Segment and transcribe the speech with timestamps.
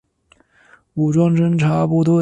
[0.95, 2.11] 武装侦察部队。